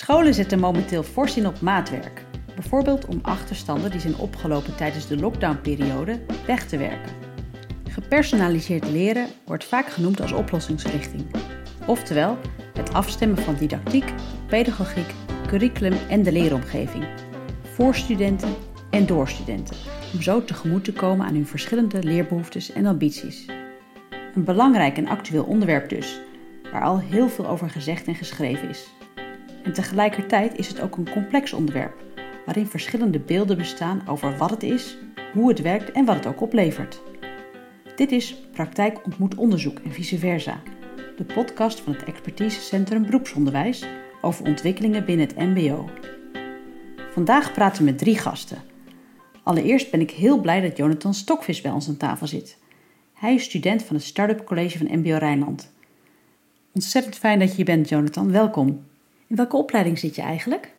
[0.00, 2.24] Scholen zetten momenteel fors in op maatwerk.
[2.54, 7.12] Bijvoorbeeld om achterstanden die zijn opgelopen tijdens de lockdownperiode weg te werken.
[7.88, 11.26] Gepersonaliseerd leren wordt vaak genoemd als oplossingsrichting.
[11.86, 12.38] Oftewel,
[12.74, 14.12] het afstemmen van didactiek,
[14.46, 15.14] pedagogiek,
[15.46, 17.04] curriculum en de leeromgeving.
[17.74, 18.54] Voor studenten
[18.90, 19.76] en door studenten.
[20.14, 23.46] Om zo tegemoet te komen aan hun verschillende leerbehoeftes en ambities.
[24.34, 26.20] Een belangrijk en actueel onderwerp dus,
[26.72, 28.88] waar al heel veel over gezegd en geschreven is.
[29.62, 32.04] En tegelijkertijd is het ook een complex onderwerp,
[32.46, 34.98] waarin verschillende beelden bestaan over wat het is,
[35.32, 37.00] hoe het werkt en wat het ook oplevert.
[37.96, 40.62] Dit is Praktijk ontmoet onderzoek en vice versa,
[41.16, 43.86] de podcast van het Expertisecentrum Beroepsonderwijs
[44.20, 45.90] over ontwikkelingen binnen het MBO.
[47.10, 48.58] Vandaag praten we met drie gasten.
[49.42, 52.58] Allereerst ben ik heel blij dat Jonathan Stokvis bij ons aan tafel zit.
[53.14, 55.72] Hij is student van het Startup College van MBO Rijnland.
[56.72, 58.32] Ontzettend fijn dat je hier bent, Jonathan.
[58.32, 58.84] Welkom.
[59.30, 60.72] In welke opleiding zit je eigenlijk?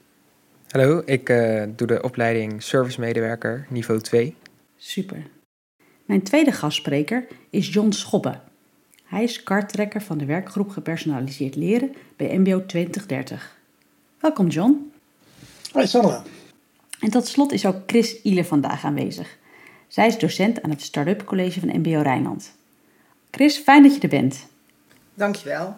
[0.69, 4.35] Hallo, ik uh, doe de opleiding Service Medewerker niveau 2.
[4.77, 5.27] Super.
[6.05, 8.39] Mijn tweede gastspreker is John Schobbe.
[9.03, 13.57] Hij is karttrekker van de werkgroep Gepersonaliseerd Leren bij MBO 2030.
[14.19, 14.91] Welkom John.
[15.71, 16.23] Hoi Sandra.
[16.99, 19.37] En tot slot is ook Chris Iele vandaag aanwezig.
[19.87, 22.51] Zij is docent aan het Startup College van MBO Rijnland.
[23.31, 24.47] Chris, fijn dat je er bent.
[25.13, 25.77] Dankjewel.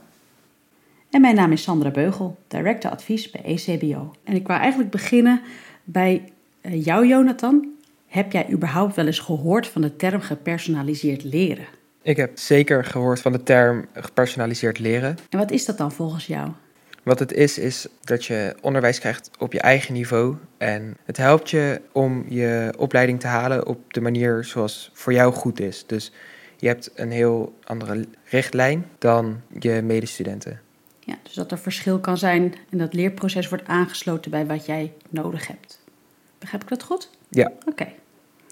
[1.14, 4.14] En mijn naam is Sandra Beugel, director advies bij ECBO.
[4.23, 5.42] En ik wou eigenlijk beginnen
[5.83, 7.73] bij eh, jou, Jonathan.
[8.08, 11.66] Heb jij überhaupt wel eens gehoord van de term gepersonaliseerd leren?
[12.02, 15.17] Ik heb zeker gehoord van de term gepersonaliseerd leren.
[15.30, 16.50] En wat is dat dan volgens jou?
[17.03, 20.36] Wat het is, is dat je onderwijs krijgt op je eigen niveau.
[20.58, 25.34] En het helpt je om je opleiding te halen op de manier zoals voor jou
[25.34, 25.84] goed is.
[25.88, 26.11] Dus
[26.58, 30.62] je hebt een heel andere richtlijn dan je medestudenten.
[31.06, 34.94] Ja, dus dat er verschil kan zijn en dat leerproces wordt aangesloten bij wat jij
[35.09, 35.80] nodig hebt.
[36.40, 37.09] Begrijp ik dat goed?
[37.30, 37.52] Ja.
[37.66, 37.88] Oké.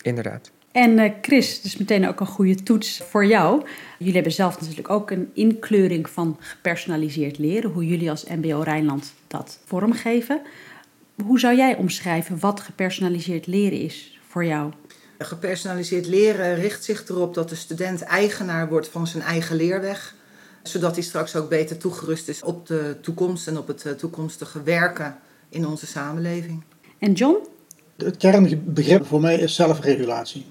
[0.01, 0.51] Inderdaad.
[0.71, 3.63] En uh, Chris, dus meteen ook een goede toets voor jou.
[3.97, 9.13] Jullie hebben zelf natuurlijk ook een inkleuring van gepersonaliseerd leren, hoe jullie als MBO Rijnland
[9.27, 10.41] dat vormgeven.
[11.23, 14.71] Hoe zou jij omschrijven wat gepersonaliseerd leren is voor jou?
[15.17, 20.15] Gepersonaliseerd leren richt zich erop dat de student eigenaar wordt van zijn eigen leerweg,
[20.63, 24.63] zodat hij straks ook beter toegerust is op de toekomst en op het eh, toekomstige
[24.63, 25.17] werken
[25.49, 26.63] in onze samenleving.
[26.99, 27.37] En John?
[27.97, 30.45] Het kernbegrip voor mij is zelfregulatie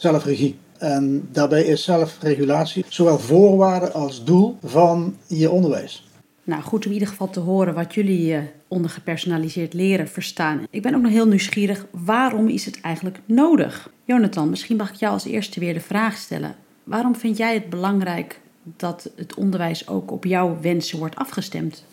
[0.00, 0.58] zelfregie.
[0.78, 6.08] En daarbij is zelfregulatie zowel voorwaarde als doel van je onderwijs.
[6.44, 8.38] Nou, goed om in ieder geval te horen wat jullie uh,
[8.68, 10.66] onder gepersonaliseerd leren verstaan.
[10.70, 13.90] Ik ben ook nog heel nieuwsgierig, waarom is het eigenlijk nodig?
[14.04, 16.54] Jonathan, misschien mag ik jou als eerste weer de vraag stellen.
[16.84, 18.40] Waarom vind jij het belangrijk
[18.76, 21.84] dat het onderwijs ook op jouw wensen wordt afgestemd?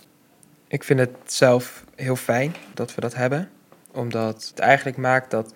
[0.67, 3.49] Ik vind het zelf heel fijn dat we dat hebben,
[3.91, 5.53] omdat het eigenlijk maakt dat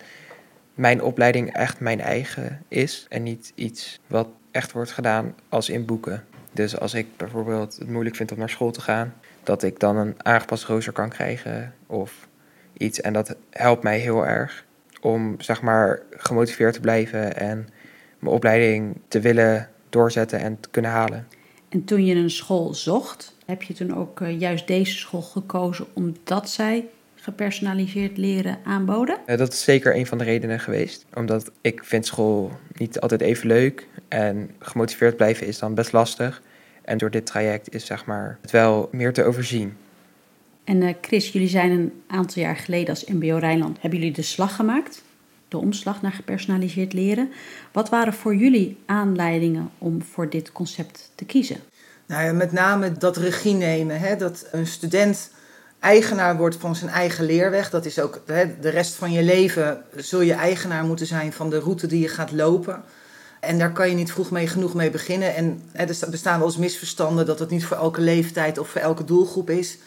[0.74, 5.84] mijn opleiding echt mijn eigen is en niet iets wat echt wordt gedaan als in
[5.84, 6.24] boeken.
[6.52, 9.96] Dus als ik bijvoorbeeld het moeilijk vind om naar school te gaan, dat ik dan
[9.96, 12.28] een aangepast rooster kan krijgen of
[12.72, 13.00] iets.
[13.00, 14.64] En dat helpt mij heel erg
[15.00, 17.68] om zeg maar gemotiveerd te blijven en
[18.18, 21.26] mijn opleiding te willen doorzetten en te kunnen halen.
[21.68, 25.86] En toen je een school zocht, heb je toen ook eh, juist deze school gekozen
[25.92, 29.18] omdat zij gepersonaliseerd leren aanboden?
[29.26, 31.06] dat is zeker een van de redenen geweest.
[31.14, 33.86] Omdat ik vind school niet altijd even leuk.
[34.08, 36.42] En gemotiveerd blijven is dan best lastig.
[36.84, 39.76] En door dit traject is zeg maar, het wel meer te overzien.
[40.64, 43.80] En uh, Chris, jullie zijn een aantal jaar geleden als MBO Rijnland...
[43.80, 45.02] hebben jullie de slag gemaakt,
[45.52, 47.32] de omslag naar gepersonaliseerd leren.
[47.72, 51.56] Wat waren voor jullie aanleidingen om voor dit concept te kiezen?
[52.06, 54.00] Nou ja, met name dat regie nemen.
[54.00, 54.16] Hè?
[54.16, 55.30] Dat een student
[55.80, 57.70] eigenaar wordt van zijn eigen leerweg.
[57.70, 61.50] Dat is ook hè, de rest van je leven zul je eigenaar moeten zijn van
[61.50, 62.82] de route die je gaat lopen.
[63.40, 65.34] En daar kan je niet vroeg mee genoeg mee beginnen.
[65.34, 68.80] En hè, er bestaan wel eens misverstanden dat het niet voor elke leeftijd of voor
[68.80, 69.78] elke doelgroep is.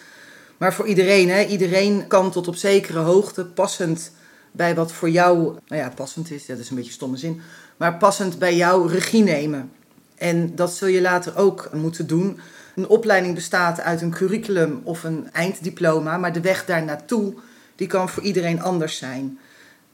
[0.57, 4.11] Maar voor iedereen, hè, iedereen kan tot op zekere hoogte passend
[4.55, 5.37] bij wat voor jou,
[5.67, 7.41] nou ja, passend is, dat is een beetje stomme zin,
[7.77, 9.71] maar passend bij jou regie nemen.
[10.15, 12.39] En dat zul je later ook moeten doen.
[12.75, 17.33] Een opleiding bestaat uit een curriculum of een einddiploma, maar de weg daar naartoe
[17.75, 19.39] die kan voor iedereen anders zijn.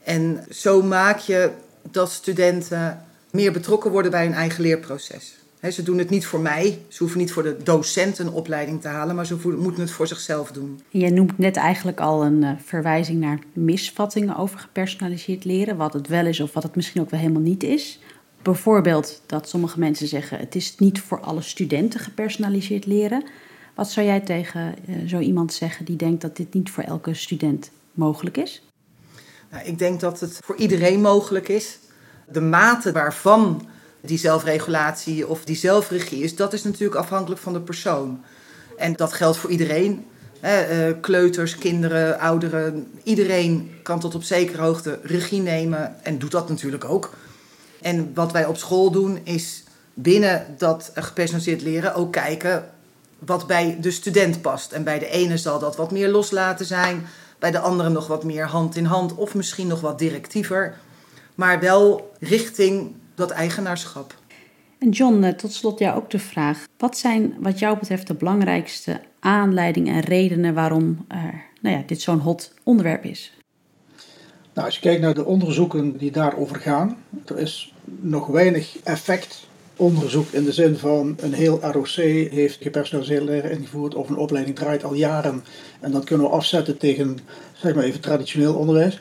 [0.03, 1.51] En zo maak je
[1.91, 5.40] dat studenten meer betrokken worden bij hun eigen leerproces.
[5.69, 8.87] Ze doen het niet voor mij, ze hoeven niet voor de docent een opleiding te
[8.87, 10.81] halen, maar ze moeten het voor zichzelf doen.
[10.89, 16.07] Je noemt net eigenlijk al een uh, verwijzing naar misvattingen over gepersonaliseerd leren, wat het
[16.07, 17.99] wel is of wat het misschien ook wel helemaal niet is.
[18.41, 23.23] Bijvoorbeeld dat sommige mensen zeggen: het is niet voor alle studenten gepersonaliseerd leren.
[23.75, 26.83] Wat Wat zou jij tegen uh, zo iemand zeggen die denkt dat dit niet voor
[26.83, 28.63] elke student mogelijk is?
[29.51, 31.79] Nou, ik denk dat het voor iedereen mogelijk is.
[32.31, 33.67] De mate waarvan
[34.01, 38.24] die zelfregulatie of die zelfregie is, dat is natuurlijk afhankelijk van de persoon.
[38.77, 40.06] En dat geldt voor iedereen.
[40.39, 42.88] Eh, kleuters, kinderen, ouderen.
[43.03, 47.13] Iedereen kan tot op zekere hoogte regie nemen en doet dat natuurlijk ook.
[47.81, 49.63] En wat wij op school doen is
[49.94, 52.69] binnen dat gepersonaliseerd leren ook kijken
[53.19, 54.71] wat bij de student past.
[54.71, 57.06] En bij de ene zal dat wat meer loslaten zijn,
[57.39, 60.77] bij de andere nog wat meer hand in hand of misschien nog wat directiever.
[61.36, 64.15] Maar wel richting dat eigenaarschap.
[64.79, 66.67] En John, eh, tot slot jou ook de vraag.
[66.77, 71.23] Wat zijn wat jou betreft de belangrijkste aanleidingen en redenen waarom uh,
[71.61, 73.37] nou ja, dit zo'n hot onderwerp is?
[74.53, 79.47] Nou, als je kijkt naar de onderzoeken die daarover gaan, er is nog weinig effect
[79.75, 81.87] onderzoek in de zin van een heel ROC
[82.31, 85.43] heeft gepersonaliseerd leren ingevoerd of een opleiding draait al jaren
[85.79, 87.17] en dat kunnen we afzetten tegen
[87.53, 88.99] zeg maar even traditioneel onderwijs.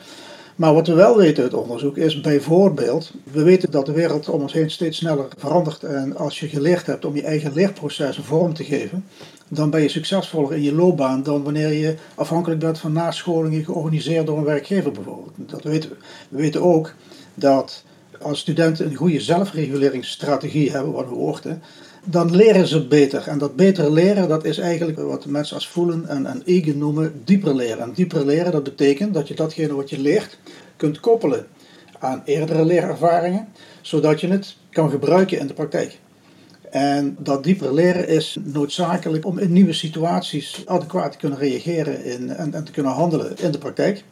[0.55, 4.41] Maar wat we wel weten uit onderzoek is bijvoorbeeld, we weten dat de wereld om
[4.41, 5.83] ons heen steeds sneller verandert.
[5.83, 9.05] En als je geleerd hebt om je eigen leerprocessen vorm te geven,
[9.47, 14.25] dan ben je succesvoller in je loopbaan dan wanneer je afhankelijk bent van nascholingen georganiseerd
[14.25, 15.33] door een werkgever bijvoorbeeld.
[15.35, 15.95] Dat weten we.
[16.29, 16.93] We weten ook
[17.33, 17.83] dat
[18.21, 21.61] als studenten een goede zelfreguleringsstrategie hebben, wat we hoorden,
[22.03, 23.27] dan leren ze beter.
[23.27, 27.21] En dat beter leren, dat is eigenlijk wat mensen als voelen en, en eigen noemen
[27.25, 27.79] dieper leren.
[27.79, 30.37] En dieper leren, dat betekent dat je datgene wat je leert
[30.75, 31.47] kunt koppelen
[31.99, 33.47] aan eerdere leerervaringen,
[33.81, 35.99] zodat je het kan gebruiken in de praktijk.
[36.69, 42.53] En dat dieper leren is noodzakelijk om in nieuwe situaties adequaat te kunnen reageren en,
[42.53, 44.03] en te kunnen handelen in de praktijk.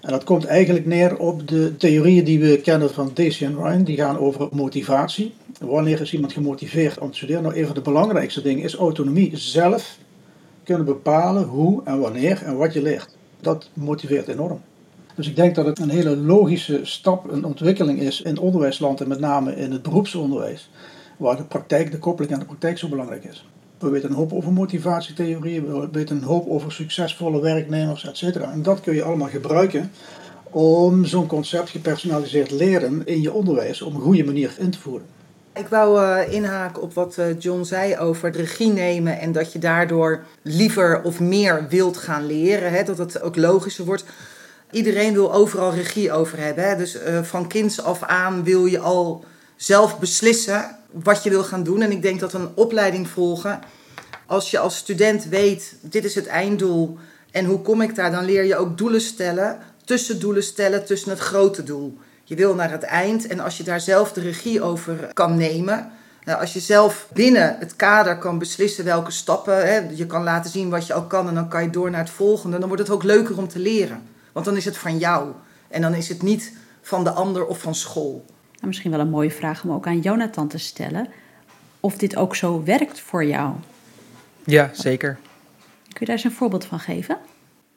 [0.00, 3.84] En dat komt eigenlijk neer op de theorieën die we kennen van Daisy en Ryan.
[3.84, 5.34] Die gaan over motivatie.
[5.60, 7.42] Wanneer is iemand gemotiveerd om te studeren?
[7.42, 9.36] Nou, een de belangrijkste dingen is autonomie.
[9.36, 9.98] Zelf
[10.64, 13.16] kunnen bepalen hoe en wanneer en wat je leert.
[13.40, 14.60] Dat motiveert enorm.
[15.14, 19.08] Dus ik denk dat het een hele logische stap, een ontwikkeling is in onderwijsland en
[19.08, 20.70] met name in het beroepsonderwijs,
[21.16, 23.48] waar de praktijk, de koppeling aan de praktijk zo belangrijk is.
[23.78, 28.36] We weten een hoop over motivatietheorieën, we weten een hoop over succesvolle werknemers, etc.
[28.36, 29.90] En dat kun je allemaal gebruiken
[30.50, 35.06] om zo'n concept gepersonaliseerd leren in je onderwijs op een goede manier in te voeren.
[35.54, 39.52] Ik wou uh, inhaken op wat uh, John zei over het regie nemen en dat
[39.52, 42.72] je daardoor liever of meer wilt gaan leren.
[42.72, 44.04] Hè, dat het ook logischer wordt.
[44.70, 46.68] Iedereen wil overal regie over hebben.
[46.68, 49.24] Hè, dus uh, van kinds af aan wil je al
[49.56, 51.82] zelf beslissen wat je wil gaan doen.
[51.82, 53.60] En ik denk dat een opleiding volgen,
[54.26, 56.98] als je als student weet, dit is het einddoel
[57.30, 61.18] en hoe kom ik daar, dan leer je ook doelen stellen, tussendoelen stellen tussen het
[61.18, 61.98] grote doel.
[62.24, 65.90] Je wil naar het eind en als je daar zelf de regie over kan nemen,
[66.24, 70.50] nou, als je zelf binnen het kader kan beslissen welke stappen, hè, je kan laten
[70.50, 72.82] zien wat je al kan en dan kan je door naar het volgende, dan wordt
[72.82, 74.02] het ook leuker om te leren.
[74.32, 75.32] Want dan is het van jou
[75.68, 78.24] en dan is het niet van de ander of van school
[78.66, 81.08] misschien wel een mooie vraag om ook aan Jonathan te stellen.
[81.80, 83.54] Of dit ook zo werkt voor jou?
[84.44, 85.18] Ja, zeker.
[85.82, 87.18] Kun je daar eens een voorbeeld van geven?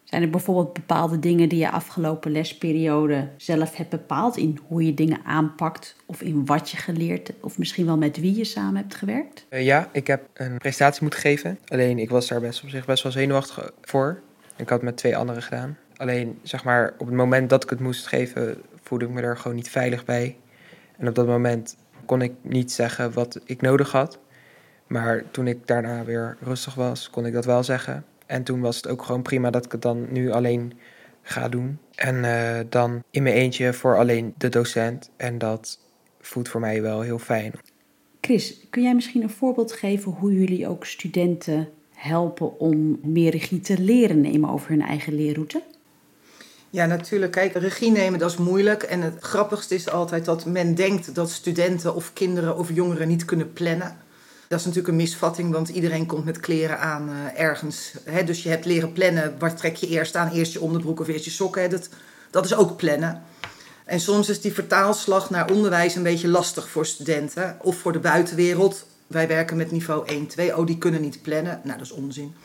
[0.09, 4.93] Zijn er bijvoorbeeld bepaalde dingen die je afgelopen lesperiode zelf hebt bepaald in hoe je
[4.93, 8.95] dingen aanpakt of in wat je geleerd of misschien wel met wie je samen hebt
[8.95, 9.45] gewerkt?
[9.49, 11.59] Uh, ja, ik heb een presentatie moeten geven.
[11.67, 14.19] Alleen ik was daar best op zich best wel zenuwachtig voor.
[14.55, 15.77] Ik had het met twee anderen gedaan.
[15.97, 19.37] Alleen zeg maar op het moment dat ik het moest geven, voelde ik me er
[19.37, 20.37] gewoon niet veilig bij.
[20.97, 24.19] En op dat moment kon ik niet zeggen wat ik nodig had.
[24.87, 28.05] Maar toen ik daarna weer rustig was, kon ik dat wel zeggen.
[28.27, 30.73] En toen was het ook gewoon prima dat ik het dan nu alleen
[31.21, 31.77] ga doen.
[31.95, 35.09] En uh, dan in mijn eentje voor alleen de docent.
[35.17, 35.79] En dat
[36.21, 37.53] voelt voor mij wel heel fijn.
[38.21, 43.59] Chris, kun jij misschien een voorbeeld geven hoe jullie ook studenten helpen om meer regie
[43.59, 45.61] te leren nemen over hun eigen leerroute?
[46.69, 47.31] Ja, natuurlijk.
[47.31, 48.83] Kijk, regie nemen dat is moeilijk.
[48.83, 53.25] En het grappigste is altijd dat men denkt dat studenten of kinderen of jongeren niet
[53.25, 53.97] kunnen plannen.
[54.47, 57.93] Dat is natuurlijk een misvatting, want iedereen komt met kleren aan uh, ergens.
[58.03, 58.23] Hè?
[58.23, 59.35] Dus je hebt leren plannen.
[59.39, 60.31] Waar trek je eerst aan?
[60.31, 61.61] Eerst je onderbroek of eerst je sokken?
[61.61, 61.67] Hè?
[61.67, 61.89] Dat,
[62.31, 63.23] dat is ook plannen.
[63.85, 67.99] En soms is die vertaalslag naar onderwijs een beetje lastig voor studenten of voor de
[67.99, 68.85] buitenwereld.
[69.07, 70.57] Wij werken met niveau 1, 2.
[70.57, 71.61] Oh, die kunnen niet plannen.
[71.63, 72.35] Nou, dat is onzin.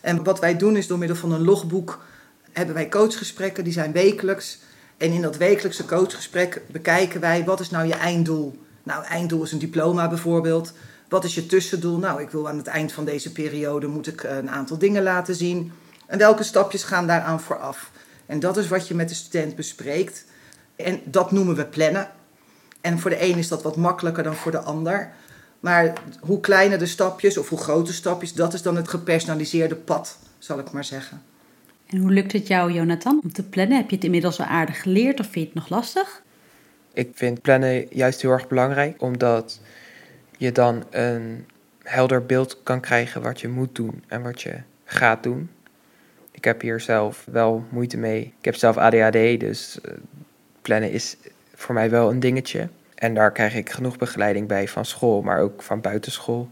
[0.00, 2.04] En wat wij doen is door middel van een logboek
[2.52, 4.58] hebben wij coachgesprekken, die zijn wekelijks.
[4.96, 8.58] En in dat wekelijkse coachgesprek bekijken wij wat is nou je einddoel.
[8.82, 10.72] Nou, einddoel is een diploma bijvoorbeeld.
[11.12, 11.98] Wat is je tussendoel?
[11.98, 15.34] Nou, ik wil aan het eind van deze periode moet ik een aantal dingen laten
[15.34, 15.72] zien.
[16.06, 17.90] En welke stapjes gaan daaraan vooraf?
[18.26, 20.24] En dat is wat je met de student bespreekt.
[20.76, 22.10] En dat noemen we plannen.
[22.80, 25.12] En voor de een is dat wat makkelijker dan voor de ander.
[25.60, 30.18] Maar hoe kleiner de stapjes of hoe groter stapjes, dat is dan het gepersonaliseerde pad,
[30.38, 31.22] zal ik maar zeggen.
[31.86, 33.76] En hoe lukt het jou, Jonathan, om te plannen?
[33.76, 36.22] Heb je het inmiddels al aardig geleerd of vind je het nog lastig?
[36.92, 39.60] Ik vind plannen juist heel erg belangrijk, omdat
[40.42, 41.46] je dan een
[41.82, 45.50] helder beeld kan krijgen wat je moet doen en wat je gaat doen.
[46.30, 48.34] Ik heb hier zelf wel moeite mee.
[48.38, 49.92] Ik heb zelf ADHD, dus uh,
[50.62, 51.16] plannen is
[51.54, 52.68] voor mij wel een dingetje.
[52.94, 56.48] En daar krijg ik genoeg begeleiding bij van school, maar ook van buitenschool.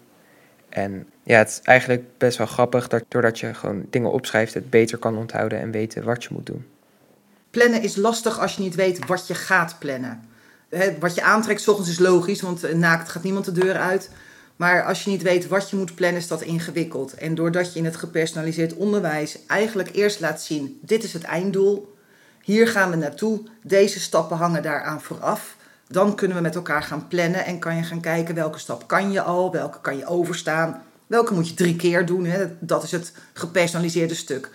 [0.69, 4.71] En ja, het is eigenlijk best wel grappig dat doordat je gewoon dingen opschrijft, het
[4.71, 6.67] beter kan onthouden en weten wat je moet doen.
[7.51, 10.29] Plannen is lastig als je niet weet wat je gaat plannen.
[11.01, 14.11] Wat je aantrekt s ochtends is logisch, want naakt gaat niemand de deur uit.
[14.57, 17.15] Maar als je niet weet wat je moet plannen, is dat ingewikkeld.
[17.15, 21.95] En doordat je in het gepersonaliseerd onderwijs eigenlijk eerst laat zien: dit is het einddoel,
[22.43, 25.57] hier gaan we naartoe, deze stappen hangen daaraan vooraf.
[25.89, 29.13] Dan kunnen we met elkaar gaan plannen en kan je gaan kijken welke stap kan
[29.13, 32.29] je al, welke kan je overstaan, welke moet je drie keer doen.
[32.61, 34.51] Dat is het gepersonaliseerde stuk.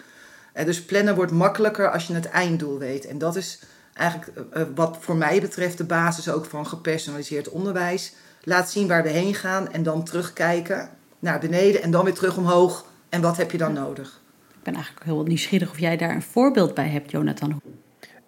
[0.65, 3.05] Dus plannen wordt makkelijker als je het einddoel weet.
[3.05, 3.59] En dat is
[3.95, 8.13] eigenlijk eh, eh, wat voor mij betreft de basis ook van gepersonaliseerd onderwijs.
[8.41, 12.37] Laat zien waar we heen gaan en dan terugkijken naar beneden en dan weer terug
[12.37, 12.85] omhoog.
[13.09, 14.21] En wat heb je dan nodig?
[14.49, 17.61] Ik ben eigenlijk heel nieuwsgierig of jij daar een voorbeeld bij hebt, Jonathan.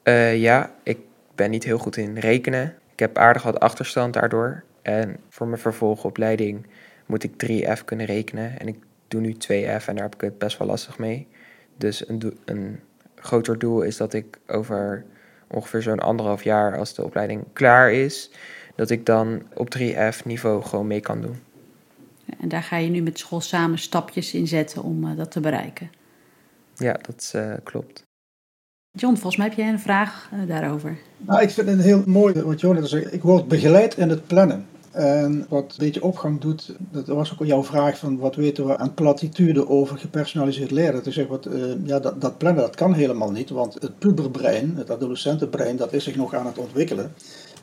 [0.03, 0.97] Uh, ja, ik
[1.35, 2.75] ben niet heel goed in rekenen.
[2.91, 4.63] Ik heb aardig wat achterstand daardoor.
[4.81, 6.65] En voor mijn vervolgopleiding
[7.05, 8.59] moet ik 3F kunnen rekenen.
[8.59, 11.27] En ik doe nu 2F en daar heb ik het best wel lastig mee.
[11.77, 12.79] Dus een, een
[13.15, 15.05] groter doel is dat ik over
[15.47, 18.31] ongeveer zo'n anderhalf jaar, als de opleiding klaar is,
[18.75, 21.35] dat ik dan op 3F niveau gewoon mee kan doen.
[22.39, 25.39] En daar ga je nu met school samen stapjes in zetten om uh, dat te
[25.39, 25.89] bereiken.
[26.75, 28.05] Ja, dat uh, klopt.
[28.91, 30.97] John, volgens mij heb jij een vraag uh, daarover.
[31.17, 33.13] Nou, ik vind het heel mooi wat zegt.
[33.13, 34.65] Ik word begeleid in het plannen.
[34.97, 38.77] En wat een beetje opgang doet, dat was ook jouw vraag van wat weten we
[38.77, 41.05] aan platitude over gepersonaliseerd leren.
[41.05, 44.73] Ik zeg, wat, uh, ja, dat, dat plannen dat kan helemaal niet, want het puberbrein,
[44.75, 47.13] het adolescentenbrein, dat is zich nog aan het ontwikkelen.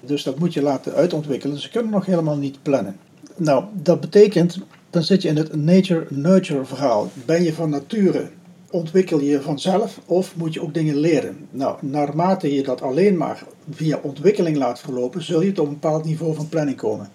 [0.00, 1.58] Dus dat moet je laten uitontwikkelen.
[1.58, 2.96] Ze kunnen nog helemaal niet plannen.
[3.36, 4.58] Nou, dat betekent,
[4.90, 7.10] dan zit je in het nature-nurture verhaal.
[7.26, 8.30] Ben je van nature,
[8.74, 11.48] ontwikkel je vanzelf of moet je ook dingen leren?
[11.50, 16.04] Nou, naarmate je dat alleen maar via ontwikkeling laat verlopen, zul je tot een bepaald
[16.04, 17.08] niveau van planning komen.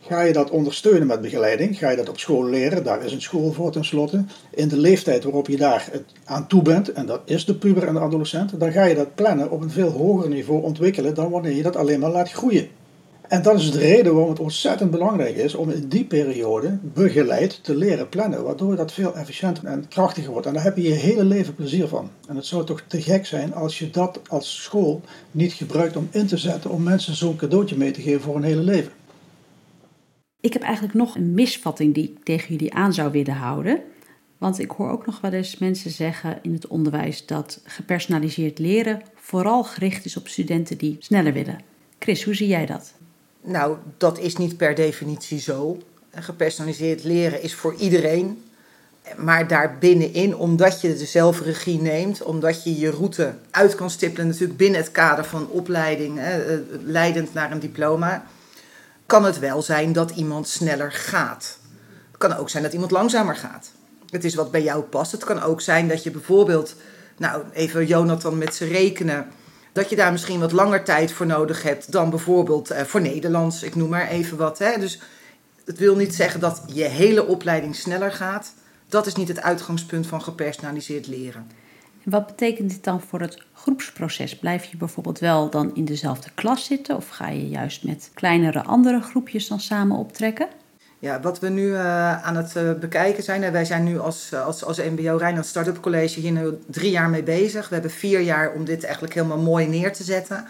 [0.00, 1.78] Ga je dat ondersteunen met begeleiding?
[1.78, 2.84] Ga je dat op school leren?
[2.84, 4.24] Daar is een school voor tenslotte.
[4.50, 5.90] In de leeftijd waarop je daar
[6.24, 9.14] aan toe bent, en dat is de puber en de adolescent, dan ga je dat
[9.14, 12.68] plannen op een veel hoger niveau ontwikkelen dan wanneer je dat alleen maar laat groeien.
[13.28, 17.64] En dat is de reden waarom het ontzettend belangrijk is om in die periode begeleid
[17.64, 20.46] te leren plannen, waardoor dat veel efficiënter en krachtiger wordt.
[20.46, 22.10] En daar heb je je hele leven plezier van.
[22.28, 26.08] En het zou toch te gek zijn als je dat als school niet gebruikt om
[26.10, 28.92] in te zetten om mensen zo'n cadeautje mee te geven voor een hele leven.
[30.40, 33.80] Ik heb eigenlijk nog een misvatting die ik tegen jullie aan zou willen houden.
[34.38, 39.02] Want ik hoor ook nog wel eens mensen zeggen in het onderwijs dat gepersonaliseerd leren
[39.14, 41.60] vooral gericht is op studenten die sneller willen.
[41.98, 42.97] Chris, hoe zie jij dat?
[43.48, 45.82] Nou, dat is niet per definitie zo.
[46.14, 48.42] Gepersonaliseerd leren is voor iedereen.
[49.16, 54.58] Maar daarbinnenin, omdat je de zelfregie neemt, omdat je je route uit kan stippelen, natuurlijk
[54.58, 56.34] binnen het kader van opleiding, eh,
[56.84, 58.24] leidend naar een diploma,
[59.06, 61.58] kan het wel zijn dat iemand sneller gaat.
[62.08, 63.70] Het kan ook zijn dat iemand langzamer gaat.
[64.10, 65.12] Het is wat bij jou past.
[65.12, 66.74] Het kan ook zijn dat je bijvoorbeeld,
[67.16, 69.26] nou even Jonathan met zijn rekenen,
[69.78, 73.62] dat je daar misschien wat langer tijd voor nodig hebt dan bijvoorbeeld eh, voor Nederlands.
[73.62, 74.58] Ik noem maar even wat.
[74.58, 74.78] Hè.
[74.78, 75.00] Dus
[75.64, 78.54] het wil niet zeggen dat je hele opleiding sneller gaat.
[78.88, 81.46] Dat is niet het uitgangspunt van gepersonaliseerd leren.
[82.04, 84.38] En wat betekent dit dan voor het groepsproces?
[84.38, 88.62] Blijf je bijvoorbeeld wel dan in dezelfde klas zitten of ga je juist met kleinere
[88.62, 90.48] andere groepjes dan samen optrekken?
[91.00, 94.46] Ja, wat we nu uh, aan het uh, bekijken zijn, wij zijn nu als, uh,
[94.46, 97.68] als, als MBO Rijnland Startup College hier nu drie jaar mee bezig.
[97.68, 100.46] We hebben vier jaar om dit eigenlijk helemaal mooi neer te zetten.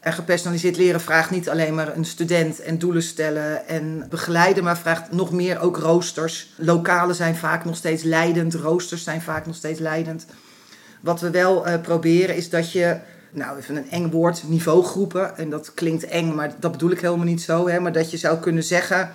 [0.00, 4.78] En gepersonaliseerd leren vraagt niet alleen maar een student en doelen stellen en begeleiden, maar
[4.78, 6.52] vraagt nog meer ook roosters.
[6.56, 10.26] Lokalen zijn vaak nog steeds leidend, roosters zijn vaak nog steeds leidend.
[11.00, 12.96] Wat we wel proberen is dat je,
[13.30, 15.36] nou even een eng woord, niveaugroepen.
[15.36, 17.68] En dat klinkt eng, maar dat bedoel ik helemaal niet zo.
[17.68, 19.10] Hè, maar dat je zou kunnen zeggen,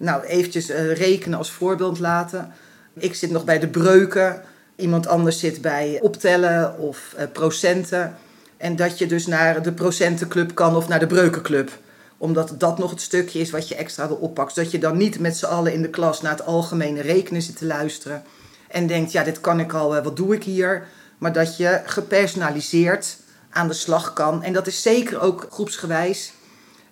[0.00, 2.52] nou eventjes uh, rekenen als voorbeeld laten.
[2.94, 4.42] Ik zit nog bij de breuken.
[4.76, 8.16] Iemand anders zit bij optellen of uh, procenten.
[8.56, 11.70] En dat je dus naar de procentenclub kan of naar de breukenclub
[12.18, 14.54] omdat dat nog het stukje is wat je extra wil oppakken.
[14.54, 17.56] Zodat je dan niet met z'n allen in de klas naar het algemene rekenen zit
[17.56, 18.22] te luisteren.
[18.68, 20.86] En denkt, ja, dit kan ik al, wat doe ik hier?
[21.20, 23.16] maar dat je gepersonaliseerd
[23.50, 24.42] aan de slag kan.
[24.42, 26.32] En dat is zeker ook groepsgewijs.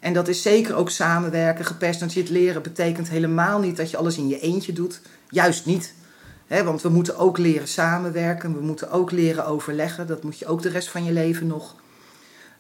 [0.01, 1.65] En dat is zeker ook samenwerken.
[1.65, 5.01] Gepersonaliseerd leren betekent helemaal niet dat je alles in je eentje doet.
[5.29, 5.95] Juist niet.
[6.49, 8.55] want we moeten ook leren samenwerken.
[8.55, 10.07] We moeten ook leren overleggen.
[10.07, 11.75] Dat moet je ook de rest van je leven nog.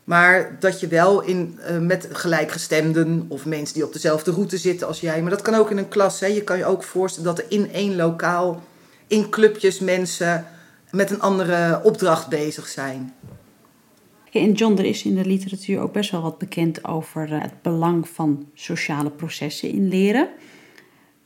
[0.04, 4.86] Maar dat je wel in, uh, met gelijkgestemden of mensen die op dezelfde route zitten
[4.86, 5.20] als jij.
[5.22, 6.18] Maar dat kan ook in een klas.
[6.18, 8.62] Je kan je ook voorstellen dat er in één lokaal,
[9.06, 10.46] in clubjes, mensen
[10.90, 13.14] met een andere opdracht bezig zijn.
[14.32, 17.62] En John, er is in de literatuur ook best wel wat bekend over eh, het
[17.62, 20.28] belang van sociale processen in leren.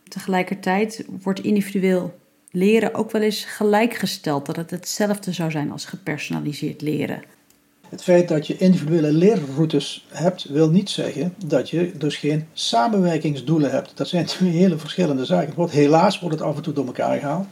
[0.09, 2.15] Tegelijkertijd wordt individueel
[2.51, 7.23] leren ook wel eens gelijkgesteld dat het hetzelfde zou zijn als gepersonaliseerd leren.
[7.89, 13.71] Het feit dat je individuele leerroutes hebt, wil niet zeggen dat je dus geen samenwerkingsdoelen
[13.71, 13.93] hebt.
[13.95, 15.69] Dat zijn twee hele verschillende zaken.
[15.71, 17.47] Helaas wordt het af en toe door elkaar gehaald.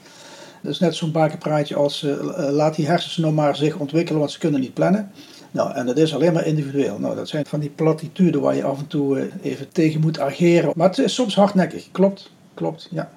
[0.62, 2.14] Dat is net zo'n bakenpraatje als uh,
[2.50, 5.12] laat die hersens nou maar zich ontwikkelen, want ze kunnen niet plannen.
[5.50, 6.98] Nou, en dat is alleen maar individueel.
[6.98, 10.20] Nou, dat zijn van die platituden waar je af en toe uh, even tegen moet
[10.20, 10.72] ageren.
[10.76, 11.88] Maar het is soms hardnekkig.
[11.92, 13.10] Klopt, klopt, ja.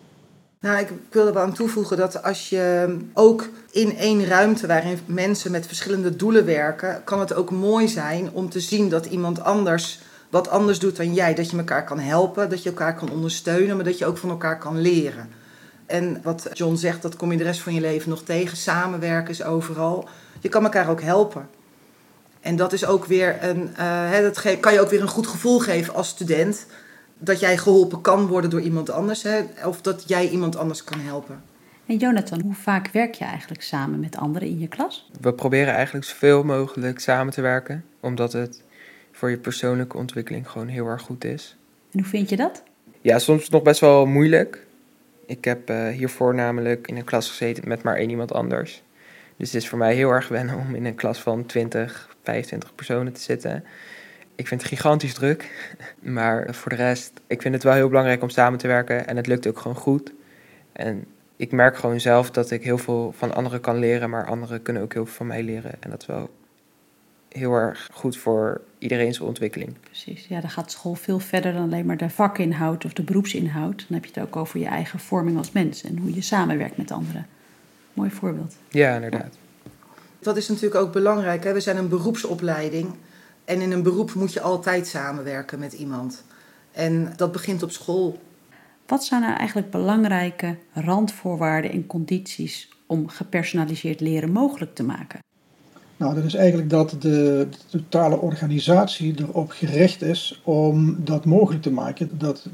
[0.60, 5.52] Nou, ik wilde wel aan toevoegen dat als je ook in één ruimte waarin mensen
[5.52, 10.00] met verschillende doelen werken, kan het ook mooi zijn om te zien dat iemand anders
[10.30, 11.34] wat anders doet dan jij.
[11.34, 14.30] Dat je elkaar kan helpen, dat je elkaar kan ondersteunen, maar dat je ook van
[14.30, 15.30] elkaar kan leren.
[15.86, 18.58] En wat John zegt, dat kom je de rest van je leven nog tegen.
[18.58, 20.08] Samenwerken is overal.
[20.40, 21.48] Je kan elkaar ook helpen.
[22.44, 25.60] En dat is ook weer een, uh, dat kan je ook weer een goed gevoel
[25.60, 26.66] geven als student
[27.18, 29.24] dat jij geholpen kan worden door iemand anders.
[29.24, 29.40] Hè?
[29.66, 31.42] Of dat jij iemand anders kan helpen.
[31.86, 35.10] En Jonathan, hoe vaak werk je eigenlijk samen met anderen in je klas?
[35.22, 38.62] We proberen eigenlijk zoveel mogelijk samen te werken, omdat het
[39.12, 41.56] voor je persoonlijke ontwikkeling gewoon heel erg goed is.
[41.92, 42.64] En hoe vind je dat?
[43.02, 44.66] Ja, soms nog best wel moeilijk.
[45.26, 48.84] Ik heb uh, hiervoor namelijk in een klas gezeten met maar één iemand anders.
[49.38, 52.75] Dus het is voor mij heel erg wennen om in een klas van 20, 25
[52.75, 53.63] personen te zitten
[54.36, 55.51] ik vind het gigantisch druk.
[56.00, 59.08] Maar voor de rest, ik vind het wel heel belangrijk om samen te werken.
[59.08, 60.13] En het lukt ook gewoon goed.
[60.72, 64.10] En ik merk gewoon zelf dat ik heel veel van anderen kan leren.
[64.10, 65.72] Maar anderen kunnen ook heel veel van mij leren.
[65.80, 66.30] En dat is wel
[67.29, 69.74] heel erg goed voor iedereen's ontwikkeling.
[69.81, 73.77] Precies, ja, dan gaat school veel verder dan alleen maar de vakinhoud of de beroepsinhoud.
[73.77, 76.77] Dan heb je het ook over je eigen vorming als mens en hoe je samenwerkt
[76.77, 77.27] met anderen.
[77.94, 78.55] Mooi voorbeeld.
[78.70, 79.38] Ja, inderdaad.
[80.24, 81.44] Dat is natuurlijk ook belangrijk.
[81.44, 81.53] Hè?
[81.53, 82.94] We zijn een beroepsopleiding.
[83.46, 86.24] En in een beroep moet je altijd samenwerken met iemand.
[86.72, 88.20] En dat begint op school.
[88.86, 95.20] Wat zijn nou eigenlijk belangrijke randvoorwaarden en condities om gepersonaliseerd leren mogelijk te maken?
[95.98, 101.64] Nou, dat is eigenlijk dat de, de, totale organisatie erop gericht is om dat mogelijk
[101.64, 102.09] te maken.
[102.18, 102.46] Dat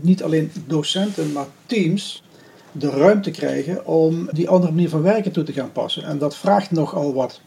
[0.00, 2.22] niet alleen docenten, maar teams
[2.74, 6.04] de ruimte krijgen om die andere manier van werken toe te gaan passen.
[6.04, 7.40] En dat vraagt nogal wat.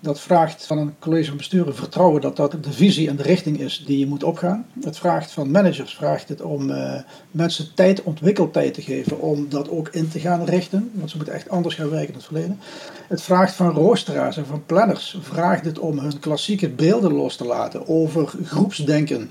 [0.00, 3.60] Dat vraagt van een college van besturen vertrouwen dat dat de visie en de richting
[3.60, 4.66] is die je moet opgaan.
[4.80, 6.94] Het vraagt van managers vraagt het om uh,
[7.30, 10.90] mensen tijd, ontwikkeltijd te geven om dat ook in te gaan richten.
[10.92, 12.60] Want ze moeten echt anders gaan werken dan het verleden.
[13.08, 17.44] Het vraagt van roosteraars en van planners vraagt het om hun klassieke beelden los te
[17.44, 19.30] laten over groepsdenken,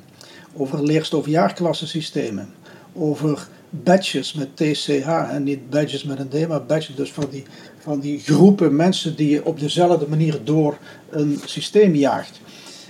[0.54, 2.50] over leerstofjaarklassensystemen,
[2.94, 3.48] over
[3.84, 7.44] badges met TCH en niet badges met een D, maar badges dus van die
[7.88, 10.78] van die groepen mensen die je op dezelfde manier door
[11.10, 12.40] een systeem jaagt.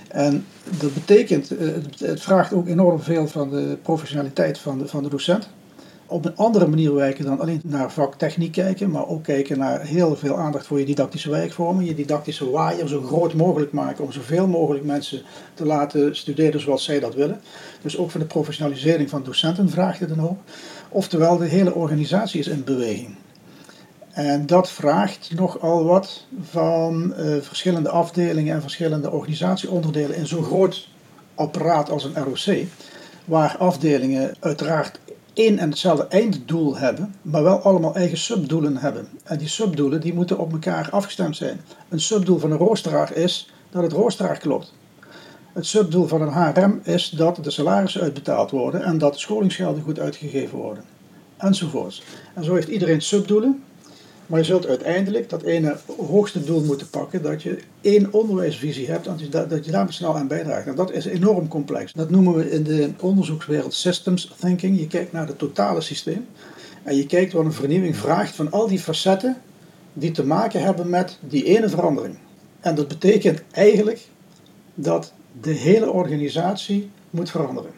[0.08, 0.46] En
[0.80, 5.08] dat betekent, eh, het vraagt ook enorm veel van de professionaliteit van de, van de
[5.08, 5.48] docent.
[6.10, 10.16] Op een andere manier werken dan alleen naar vaktechniek kijken, maar ook kijken naar heel
[10.16, 14.46] veel aandacht voor je didactische werkvormen, je didactische waaier zo groot mogelijk maken om zoveel
[14.46, 15.22] mogelijk mensen
[15.54, 17.40] te laten studeren zoals zij dat willen.
[17.82, 20.38] Dus ook voor de professionalisering van docenten vraagt het een hoop.
[20.88, 23.14] Oftewel, de hele organisatie is in beweging.
[24.10, 30.88] En dat vraagt nogal wat van uh, verschillende afdelingen en verschillende organisatieonderdelen in zo'n groot
[31.34, 32.66] apparaat als een ROC,
[33.24, 35.00] waar afdelingen uiteraard
[35.38, 39.08] één en hetzelfde einddoel hebben, maar wel allemaal eigen subdoelen hebben.
[39.24, 41.60] En die subdoelen die moeten op elkaar afgestemd zijn.
[41.88, 44.74] Een subdoel van een roosteraar is dat het roosteraar klopt.
[45.52, 49.82] Het subdoel van een HRM is dat de salarissen uitbetaald worden en dat de scholingsgelden
[49.82, 50.84] goed uitgegeven worden.
[51.36, 52.02] Enzovoorts.
[52.34, 53.62] En zo heeft iedereen subdoelen
[54.28, 59.08] maar je zult uiteindelijk dat ene hoogste doel moeten pakken, dat je één onderwijsvisie hebt,
[59.16, 60.66] je, dat je daar snel aan bijdraagt.
[60.66, 61.92] En dat is enorm complex.
[61.92, 64.78] Dat noemen we in de onderzoekswereld systems thinking.
[64.78, 66.26] Je kijkt naar het totale systeem
[66.82, 69.36] en je kijkt wat een vernieuwing vraagt van al die facetten
[69.92, 72.18] die te maken hebben met die ene verandering.
[72.60, 74.00] En dat betekent eigenlijk
[74.74, 77.70] dat de hele organisatie moet veranderen.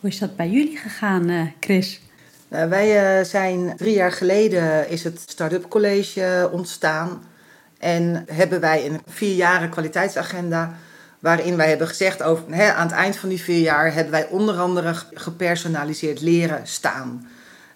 [0.00, 2.00] Hoe is dat bij jullie gegaan, eh, Chris?
[2.52, 7.24] Nou, wij uh, zijn drie jaar geleden is het Startup College ontstaan.
[7.78, 10.74] En hebben wij een vier jaren kwaliteitsagenda
[11.18, 14.58] Waarin wij hebben gezegd, over, aan het eind van die vier jaar hebben wij onder
[14.58, 17.28] andere gepersonaliseerd leren staan.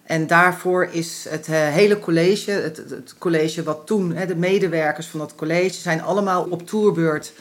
[0.03, 5.19] En daarvoor is het eh, hele college, het, het, college wat toen, de medewerkers van
[5.19, 7.33] dat college, zijn allemaal op tourbeurt,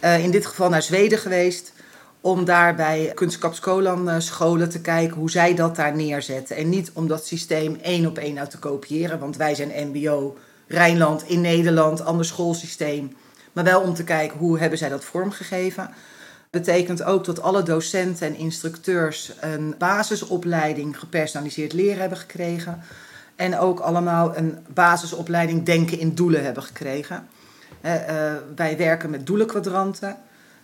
[0.00, 1.72] in dit geval naar Zweden geweest.
[2.20, 6.56] Om daar bij Kunstkapskolan eh, scholen te kijken hoe zij dat daar neerzetten.
[6.56, 10.36] En niet om dat systeem één op één uit te kopiëren, want wij zijn MBO
[10.66, 13.16] Rijnland in Nederland, ander schoolsysteem.
[13.52, 15.90] Maar wel om te kijken hoe hebben zij dat vormgegeven.
[16.50, 22.82] Betekent ook dat alle docenten en instructeurs een basisopleiding gepersonaliseerd leren hebben gekregen.
[23.36, 27.28] En ook allemaal een basisopleiding denken in doelen hebben gekregen.
[27.84, 27.92] Uh,
[28.56, 30.16] wij werken met doelenkwadranten.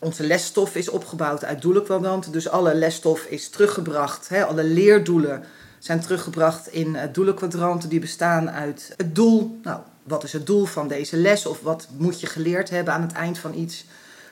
[0.05, 2.33] Onze lesstof is opgebouwd uit doelenkwadranten.
[2.33, 4.29] Dus alle lesstof is teruggebracht.
[4.29, 5.45] Hè, alle leerdoelen
[5.79, 9.59] zijn teruggebracht in uh, doelenkwadranten die bestaan uit het doel.
[9.63, 11.47] Nou, wat is het doel van deze les?
[11.47, 13.85] Of wat moet je geleerd hebben aan het eind van iets?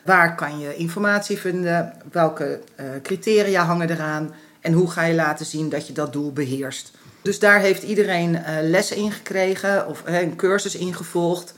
[0.05, 1.93] Waar kan je informatie vinden?
[2.11, 4.35] Welke uh, criteria hangen eraan?
[4.61, 6.91] En hoe ga je laten zien dat je dat doel beheerst?
[7.23, 11.55] Dus daar heeft iedereen uh, lessen in gekregen of een cursus ingevolgd.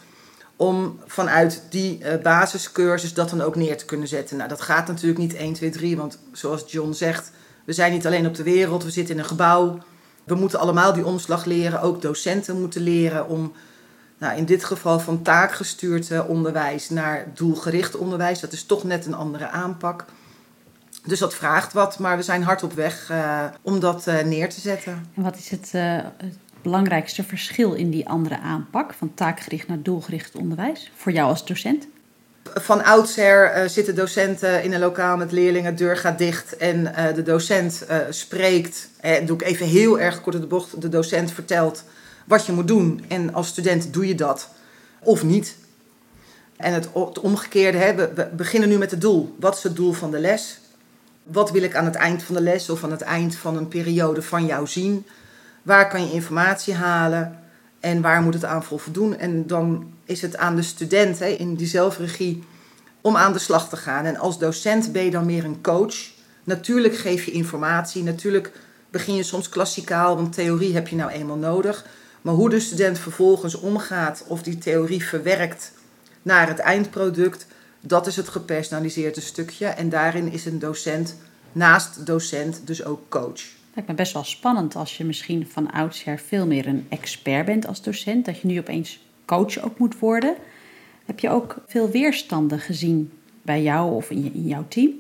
[0.57, 4.37] Om vanuit die basiscursus dat dan ook neer te kunnen zetten.
[4.37, 5.97] Nou, dat gaat natuurlijk niet 1, 2, 3.
[5.97, 7.31] Want zoals John zegt,
[7.65, 9.79] we zijn niet alleen op de wereld, we zitten in een gebouw.
[10.25, 11.81] We moeten allemaal die omslag leren.
[11.81, 13.53] Ook docenten moeten leren om
[14.19, 18.41] nou, in dit geval van taakgestuurd eh, onderwijs naar doelgericht onderwijs.
[18.41, 20.05] Dat is toch net een andere aanpak.
[21.07, 24.61] Dus dat vraagt wat, maar we zijn hard op weg uh, om dat neer te
[24.61, 25.11] zetten.
[25.15, 30.37] En wat is het, het, belangrijkste verschil in die andere aanpak van taakgericht naar doelgericht
[30.37, 31.87] onderwijs voor jou als docent?
[32.55, 37.87] Van oudsher zitten docenten in een lokaal met leerlingen, deur gaat dicht en de docent
[38.11, 38.89] spreekt.
[39.27, 40.81] doe ik even heel erg kort de bocht.
[40.81, 41.85] De docent vertelt
[42.25, 43.05] wat je moet doen.
[43.09, 44.49] En als student doe je dat
[45.01, 45.57] of niet.
[46.57, 49.37] En het, omgekeerde, hè, we beginnen nu met het doel.
[49.41, 50.59] Wat is het doel van de les?
[51.23, 53.69] Wat wil ik aan het eind van de les of aan het eind van een
[53.69, 55.07] periode van jou zien?
[55.65, 57.39] Waar kan je informatie halen
[57.81, 59.19] en waar moet het aan voldoen?
[59.19, 62.45] En dan is het aan de student hè, in die zelfregie
[63.01, 64.05] om aan de slag te gaan.
[64.05, 65.95] En als docent ben je dan meer een coach.
[66.45, 68.53] Natuurlijk geef je informatie, natuurlijk
[68.91, 71.87] begin je soms klassikaal, want theorie heb je nou eenmaal nodig.
[72.23, 75.73] Maar hoe de student vervolgens omgaat of die theorie verwerkt
[76.23, 77.47] naar het eindproduct,
[77.81, 79.67] dat is het gepersonaliseerde stukje.
[79.67, 81.17] En daarin is een docent
[81.53, 83.43] naast docent dus ook coach.
[83.75, 87.67] Lijkt me best wel spannend als je misschien van oudsher veel meer een expert bent
[87.67, 90.37] als docent, dat je nu opeens coach ook moet worden.
[91.05, 94.91] Heb je ook veel weerstanden gezien bij jou of in, je, in jouw team?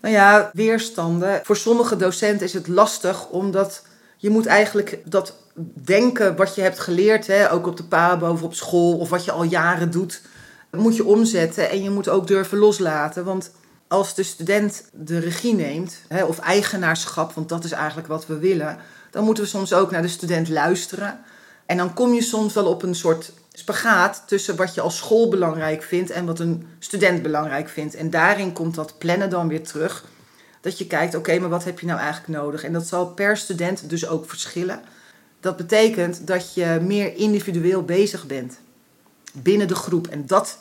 [0.00, 1.40] Nou ja, weerstanden.
[1.44, 5.36] Voor sommige docenten is het lastig omdat je moet eigenlijk dat
[5.84, 9.24] denken wat je hebt geleerd, hè, ook op de PABO of op school of wat
[9.24, 10.22] je al jaren doet,
[10.70, 13.24] moet je omzetten en je moet ook durven loslaten.
[13.24, 13.50] Want
[13.90, 18.38] als de student de regie neemt, hè, of eigenaarschap, want dat is eigenlijk wat we
[18.38, 18.78] willen,
[19.10, 21.20] dan moeten we soms ook naar de student luisteren.
[21.66, 25.28] En dan kom je soms wel op een soort spagaat tussen wat je als school
[25.28, 27.94] belangrijk vindt en wat een student belangrijk vindt.
[27.94, 30.04] En daarin komt dat plannen dan weer terug.
[30.60, 32.64] Dat je kijkt, oké, maar wat heb je nou eigenlijk nodig?
[32.64, 34.80] En dat zal per student dus ook verschillen.
[35.40, 38.58] Dat betekent dat je meer individueel bezig bent
[39.32, 40.06] binnen de groep.
[40.06, 40.58] En dat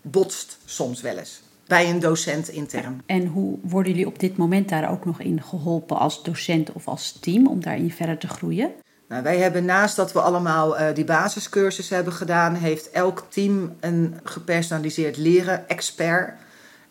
[0.00, 3.02] botst soms wel eens bij een docent intern.
[3.06, 6.88] En hoe worden jullie op dit moment daar ook nog in geholpen als docent of
[6.88, 8.72] als team om daarin verder te groeien?
[9.08, 13.76] Nou, wij hebben naast dat we allemaal uh, die basiscursus hebben gedaan, heeft elk team
[13.80, 16.34] een gepersonaliseerd leren expert.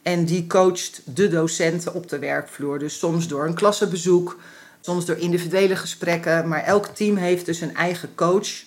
[0.01, 2.79] En die coacht de docenten op de werkvloer.
[2.79, 4.39] Dus soms door een klassenbezoek,
[4.81, 6.47] soms door individuele gesprekken.
[6.47, 8.63] Maar elk team heeft dus een eigen coach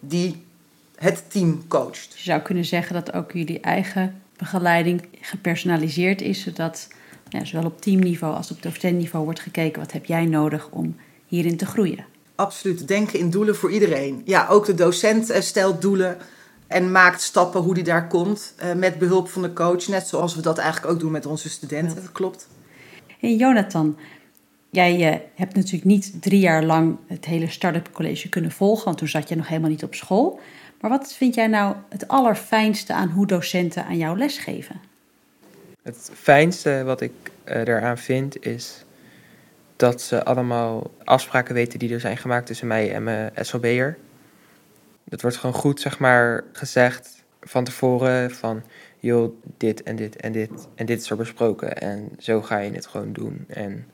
[0.00, 0.46] die
[0.94, 2.12] het team coacht.
[2.16, 6.88] Je zou kunnen zeggen dat ook jullie eigen begeleiding gepersonaliseerd is, zodat
[7.28, 11.56] ja, zowel op teamniveau als op docentniveau wordt gekeken wat heb jij nodig om hierin
[11.56, 12.04] te groeien.
[12.34, 14.22] Absoluut, denken in doelen voor iedereen.
[14.24, 16.16] Ja, ook de docent eh, stelt doelen
[16.66, 20.34] en maakt stappen hoe die daar komt eh, met behulp van de coach, net zoals
[20.34, 21.94] we dat eigenlijk ook doen met onze studenten.
[21.94, 22.48] Dat klopt.
[23.18, 23.96] Hey Jonathan,
[24.70, 28.98] Jij uh, hebt natuurlijk niet drie jaar lang het hele start-up college kunnen volgen, want
[28.98, 30.40] toen zat je nog helemaal niet op school.
[30.80, 34.80] Maar wat vind jij nou het allerfijnste aan hoe docenten aan jou lesgeven?
[35.82, 37.12] Het fijnste wat ik
[37.44, 38.84] uh, eraan vind is
[39.76, 43.98] dat ze allemaal afspraken weten die er zijn gemaakt tussen mij en mijn SLB'er.
[45.04, 48.62] Dat wordt gewoon goed, zeg maar, gezegd van tevoren van,
[48.98, 52.72] joh, dit en dit en dit en dit is er besproken en zo ga je
[52.72, 53.44] het gewoon doen.
[53.48, 53.86] En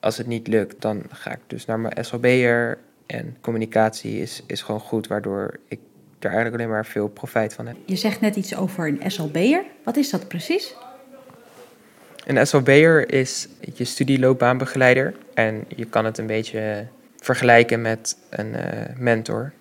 [0.00, 2.78] als het niet lukt, dan ga ik dus naar mijn SLB'er.
[3.06, 5.80] En communicatie is, is gewoon goed, waardoor ik
[6.24, 7.76] er eigenlijk alleen maar veel profijt van heb.
[7.84, 9.62] Je zegt net iets over een SLB'er.
[9.84, 10.74] Wat is dat precies?
[12.26, 15.14] Een SLB'er is je studieloopbaanbegeleider.
[15.34, 19.52] En je kan het een beetje vergelijken met een eh, mentor.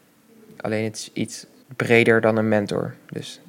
[0.58, 1.46] Alleen het is iets
[1.76, 2.96] breder dan een mentor.
[3.10, 3.42] Dus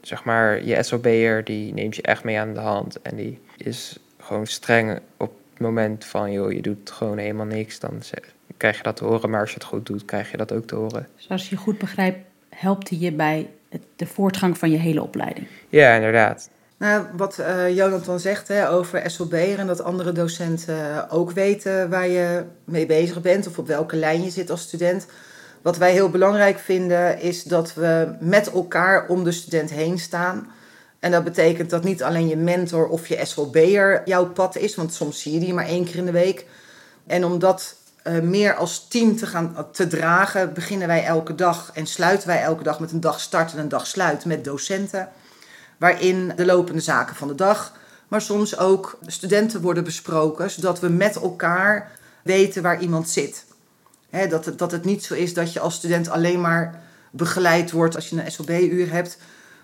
[0.00, 3.02] zeg maar, je SLB'er die neemt je echt mee aan de hand.
[3.02, 7.78] En die is gewoon streng op het moment van, joh, je doet gewoon helemaal niks.
[7.78, 8.00] Dan
[8.56, 9.30] krijg je dat te horen.
[9.30, 11.08] Maar als je het goed doet, krijg je dat ook te horen.
[11.16, 12.18] Dus als je goed begrijpt,
[12.54, 13.50] helpt hij je bij
[13.96, 15.46] de voortgang van je hele opleiding?
[15.68, 16.48] Ja, inderdaad.
[16.76, 22.08] Nou, wat uh, Jonathan zegt hè, over SLB en dat andere docenten ook weten waar
[22.08, 25.06] je mee bezig bent of op welke lijn je zit als student.
[25.62, 30.52] Wat wij heel belangrijk vinden is dat we met elkaar om de student heen staan.
[30.98, 34.92] En dat betekent dat niet alleen je mentor of je SLB'er jouw pad is, want
[34.92, 36.46] soms zie je die maar één keer in de week.
[37.06, 41.70] En om dat uh, meer als team te gaan te dragen, beginnen wij elke dag
[41.74, 45.08] en sluiten wij elke dag met een dag start en een dag sluit met docenten
[45.78, 47.76] waarin de lopende zaken van de dag,
[48.08, 51.90] maar soms ook studenten worden besproken, zodat we met elkaar
[52.22, 53.44] weten waar iemand zit.
[54.28, 57.94] dat, het, dat het niet zo is dat je als student alleen maar begeleid wordt
[57.94, 59.18] als je een SLB-uur hebt,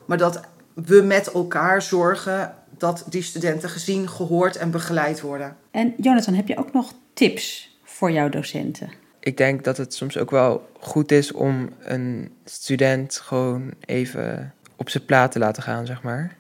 [0.05, 0.41] maar dat
[0.75, 5.57] we met elkaar zorgen dat die studenten gezien, gehoord en begeleid worden.
[5.71, 7.70] En Jonathan, heb je ook nog tips
[8.01, 8.91] voor jouw docenten?
[9.19, 14.89] Ik denk dat het soms ook wel goed is om een student gewoon even op
[14.89, 16.37] zijn plaat te laten gaan, zeg maar.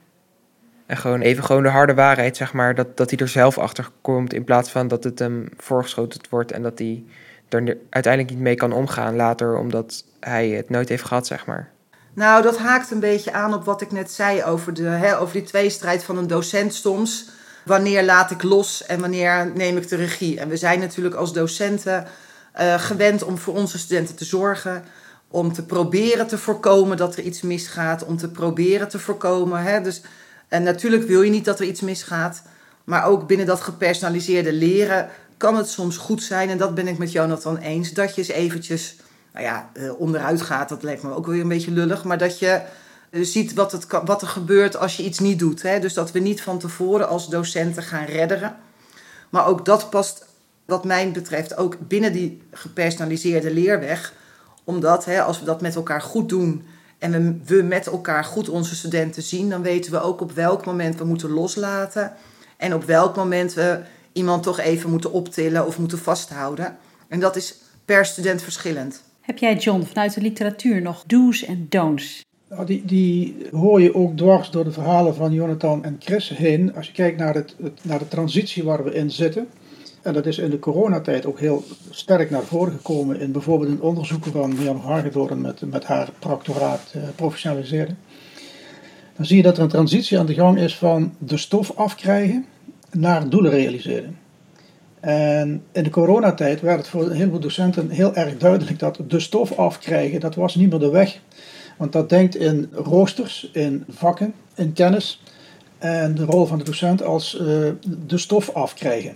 [0.86, 3.90] En gewoon even gewoon de harde waarheid, zeg maar, dat, dat hij er zelf achter
[4.00, 7.04] komt in plaats van dat het hem voorgeschoten wordt en dat hij
[7.48, 11.70] er uiteindelijk niet mee kan omgaan later, omdat hij het nooit heeft gehad, zeg maar.
[12.14, 15.32] Nou, dat haakt een beetje aan op wat ik net zei over, de, hè, over
[15.32, 17.30] die tweestrijd van een docent soms.
[17.70, 20.40] Wanneer laat ik los en wanneer neem ik de regie?
[20.40, 22.06] En we zijn natuurlijk als docenten
[22.60, 24.84] uh, gewend om voor onze studenten te zorgen
[25.28, 29.62] om te proberen te voorkomen dat er iets misgaat, om te proberen te voorkomen.
[29.62, 29.80] Hè?
[29.80, 30.02] Dus,
[30.48, 32.42] en natuurlijk wil je niet dat er iets misgaat,
[32.84, 36.98] maar ook binnen dat gepersonaliseerde leren kan het soms goed zijn, en dat ben ik
[36.98, 38.96] met Jonathan eens, dat je eens eventjes
[39.32, 40.68] nou ja, eh, onderuit gaat.
[40.68, 42.60] Dat lijkt me ook weer een beetje lullig, maar dat je eh,
[43.10, 45.62] ziet wat, het, wat er gebeurt als je iets niet doet.
[45.62, 45.80] Hè?
[45.80, 48.56] Dus dat we niet van tevoren als docenten gaan redderen.
[49.30, 50.26] Maar ook dat past,
[50.64, 54.12] wat mij betreft, ook binnen die gepersonaliseerde leerweg
[54.64, 56.64] omdat hè, als we dat met elkaar goed doen
[56.98, 60.66] en we, we met elkaar goed onze studenten zien, dan weten we ook op welk
[60.66, 62.12] moment we moeten loslaten.
[62.56, 63.80] En op welk moment we
[64.12, 66.76] iemand toch even moeten optillen of moeten vasthouden.
[67.08, 69.02] En dat is per student verschillend.
[69.20, 72.24] Heb jij, John, vanuit de literatuur nog do's en don'ts?
[72.50, 76.74] Nou, die, die hoor je ook dwars door de verhalen van Jonathan en Chris heen.
[76.74, 79.48] Als je kijkt naar, het, naar de transitie waar we in zitten.
[80.02, 83.80] En dat is in de coronatijd ook heel sterk naar voren gekomen in bijvoorbeeld in
[83.80, 87.98] onderzoeken van Jan Hagedorn met, met haar proctoraat uh, professionaliseren.
[89.16, 92.46] Dan zie je dat er een transitie aan de gang is van de stof afkrijgen
[92.90, 94.18] naar doelen realiseren.
[95.00, 99.20] En in de coronatijd werd het voor een heleboel docenten heel erg duidelijk dat de
[99.20, 101.20] stof afkrijgen, dat was niet meer de weg.
[101.80, 105.22] Want dat denkt in roosters, in vakken, in kennis
[105.78, 107.46] en de rol van de docent als uh,
[108.06, 109.14] de stof afkrijgen.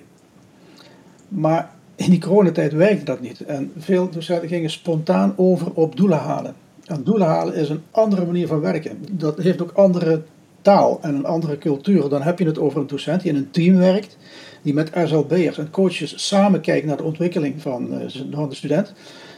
[1.29, 3.41] Maar in die coronatijd werkte dat niet.
[3.41, 6.55] En veel docenten gingen spontaan over op doelen halen.
[6.85, 9.05] En doelen halen is een andere manier van werken.
[9.11, 10.23] Dat heeft ook andere
[10.63, 12.09] taal en een andere cultuur.
[12.09, 14.17] Dan heb je het over een docent die in een team werkt,
[14.63, 18.93] die met SLB'ers en coaches samen kijkt naar de ontwikkeling van, eh, van de student.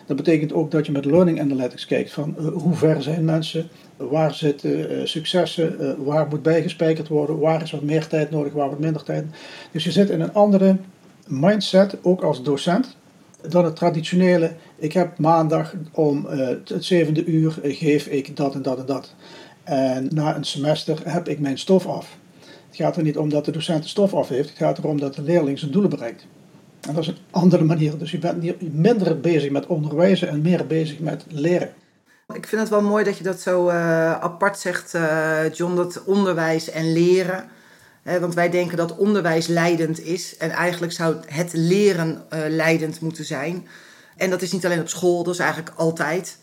[0.06, 3.68] Dat betekent ook dat je met learning analytics kijkt van uh, hoe ver zijn mensen,
[3.96, 8.70] waar zitten uh, successen, waar moet bijgespijkerd worden, waar is wat meer tijd nodig, waar
[8.70, 9.24] wat minder tijd.
[9.72, 10.76] Dus je zit in een andere
[11.26, 12.96] mindset, ook als docent,
[13.48, 14.52] dan het traditionele.
[14.76, 19.14] Ik heb maandag om het zevende uur geef ik dat en dat en dat.
[19.64, 22.18] En na een semester heb ik mijn stof af.
[22.66, 25.00] Het gaat er niet om dat de docent de stof af heeft, het gaat erom
[25.00, 26.26] dat de leerling zijn doelen bereikt.
[26.86, 27.98] En dat is een andere manier.
[27.98, 31.72] Dus je bent minder bezig met onderwijzen en meer bezig met leren.
[32.34, 34.96] Ik vind het wel mooi dat je dat zo uh, apart zegt,
[35.52, 37.44] John, dat onderwijs en leren
[38.20, 40.36] want wij denken dat onderwijs leidend is.
[40.36, 43.66] En eigenlijk zou het leren uh, leidend moeten zijn.
[44.16, 46.38] En dat is niet alleen op school, dat is eigenlijk altijd.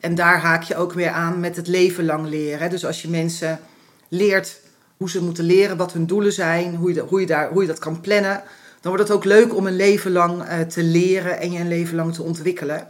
[0.00, 2.70] En daar haak je ook weer aan met het leven lang leren.
[2.70, 3.60] Dus als je mensen
[4.08, 4.60] leert
[4.96, 7.68] hoe ze moeten leren, wat hun doelen zijn, hoe je, hoe je, daar, hoe je
[7.68, 8.42] dat kan plannen,
[8.80, 11.68] dan wordt het ook leuk om een leven lang uh, te leren en je een
[11.68, 12.88] leven lang te ontwikkelen.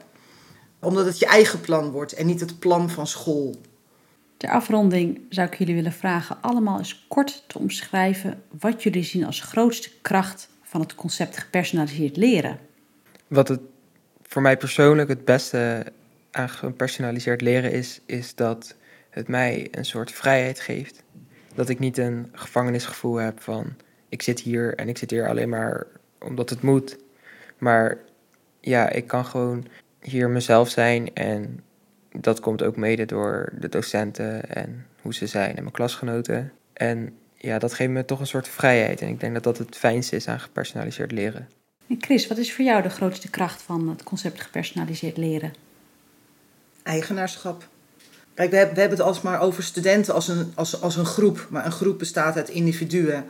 [0.81, 3.55] Omdat het je eigen plan wordt en niet het plan van school.
[4.37, 9.25] Ter afronding zou ik jullie willen vragen allemaal eens kort te omschrijven wat jullie zien
[9.25, 12.59] als grootste kracht van het concept gepersonaliseerd leren.
[13.27, 13.61] Wat het
[14.23, 15.93] voor mij persoonlijk het beste
[16.31, 18.75] aan gepersonaliseerd leren is, is dat
[19.11, 21.03] het mij een soort vrijheid geeft.
[21.55, 23.75] Dat ik niet een gevangenisgevoel heb van
[24.09, 25.87] ik zit hier en ik zit hier alleen maar
[26.21, 26.97] omdat het moet.
[27.59, 27.99] Maar
[28.61, 29.67] ja, ik kan gewoon
[30.01, 31.63] hier mezelf zijn en
[32.11, 36.53] dat komt ook mede door de docenten en hoe ze zijn en mijn klasgenoten.
[36.73, 39.01] En ja, dat geeft me toch een soort vrijheid.
[39.01, 41.49] En ik denk dat dat het fijnste is aan gepersonaliseerd leren.
[41.89, 45.53] En Chris, wat is voor jou de grootste kracht van het concept gepersonaliseerd leren?
[46.83, 47.69] Eigenaarschap.
[48.35, 51.47] Kijk, we hebben, we hebben het alsmaar over studenten als een, als, als een groep.
[51.51, 53.25] Maar een groep bestaat uit individuen.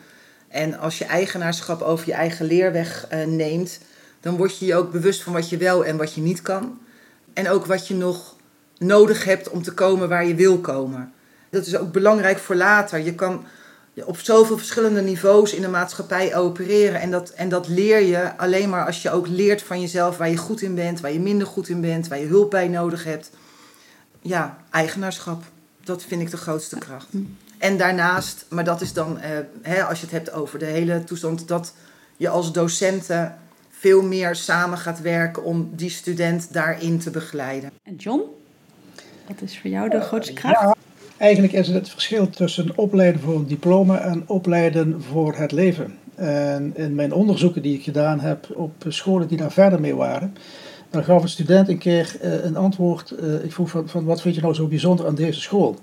[0.48, 3.78] En als je eigenaarschap over je eigen leerweg uh, neemt,
[4.20, 6.78] dan word je je ook bewust van wat je wel en wat je niet kan.
[7.32, 8.36] En ook wat je nog
[8.78, 11.12] nodig hebt om te komen waar je wil komen.
[11.50, 12.98] Dat is ook belangrijk voor later.
[12.98, 13.44] Je kan
[14.04, 17.00] op zoveel verschillende niveaus in de maatschappij opereren.
[17.00, 20.30] En dat, en dat leer je alleen maar als je ook leert van jezelf waar
[20.30, 23.04] je goed in bent, waar je minder goed in bent, waar je hulp bij nodig
[23.04, 23.30] hebt.
[24.20, 25.42] Ja, eigenaarschap.
[25.84, 27.08] Dat vind ik de grootste kracht.
[27.58, 29.30] En daarnaast, maar dat is dan, eh,
[29.62, 31.74] hè, als je het hebt over de hele toestand, dat
[32.16, 33.34] je als docenten
[33.70, 37.70] veel meer samen gaat werken om die student daarin te begeleiden.
[37.82, 38.22] En John,
[39.26, 40.60] wat is voor jou de grootste kracht?
[40.60, 40.74] Ja,
[41.16, 45.98] eigenlijk is het het verschil tussen opleiden voor een diploma en opleiden voor het leven.
[46.14, 50.34] En in mijn onderzoeken die ik gedaan heb op scholen die daar verder mee waren,
[50.90, 53.14] dan gaf een student een keer uh, een antwoord.
[53.22, 55.78] Uh, ik vroeg van, van wat vind je nou zo bijzonder aan deze school?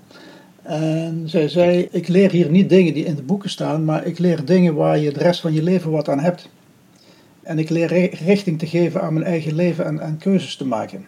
[0.66, 4.18] En zij zei, ik leer hier niet dingen die in de boeken staan, maar ik
[4.18, 6.48] leer dingen waar je de rest van je leven wat aan hebt.
[7.42, 11.04] En ik leer richting te geven aan mijn eigen leven en, keuzes te maken.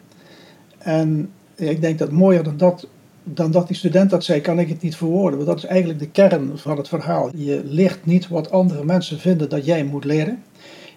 [0.78, 2.86] En ik denk dat mooier dan dat,
[3.24, 5.38] dan dat die student dat zei, kan ik het niet verwoorden.
[5.38, 7.30] Want dat is eigenlijk de kern van het verhaal.
[7.34, 10.42] Je leert niet wat andere mensen vinden dat jij moet leren.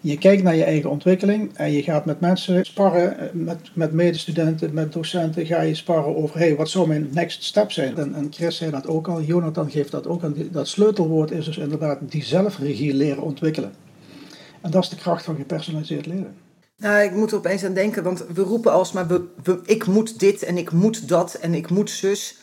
[0.04, 4.74] Je kijkt naar je eigen ontwikkeling en je gaat met mensen sparren, met, met medestudenten,
[4.74, 7.98] met docenten, ga je sparren over, hey, wat zou mijn next step zijn?
[7.98, 10.36] En, en Chris zei dat ook al, Jonathan geeft dat ook aan.
[10.52, 13.74] Dat sleutelwoord is dus inderdaad die zelfregie leren ontwikkelen.
[14.62, 16.36] En dat is de kracht van gepersonaliseerd leren.
[16.78, 20.20] Nou, ik moet er opeens aan denken, want we roepen alsmaar, we, we, ik moet
[20.20, 22.38] dit en ik moet dat en ik moet zus.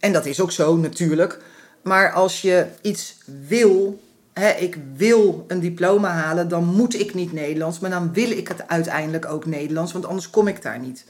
[0.00, 1.40] En dat is ook zo natuurlijk.
[1.82, 3.16] Maar als je iets
[3.48, 4.00] wil,
[4.32, 8.48] hè, ik wil een diploma halen, dan moet ik niet Nederlands, maar dan wil ik
[8.48, 11.04] het uiteindelijk ook Nederlands, want anders kom ik daar niet.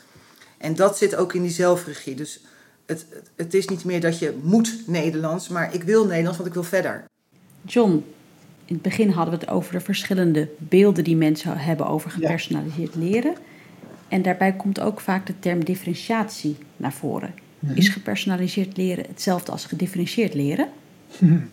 [0.58, 2.14] En dat zit ook in die zelfregie.
[2.14, 2.44] Dus
[2.86, 3.06] het,
[3.36, 6.64] het is niet meer dat je moet Nederlands, maar ik wil Nederlands, want ik wil
[6.64, 7.04] verder.
[7.62, 8.04] John,
[8.64, 12.94] in het begin hadden we het over de verschillende beelden die mensen hebben over gepersonaliseerd
[12.94, 13.34] leren.
[14.08, 17.34] En daarbij komt ook vaak de term differentiatie naar voren.
[17.58, 17.76] Mhm.
[17.76, 20.68] Is gepersonaliseerd leren hetzelfde als gedifferentieerd leren?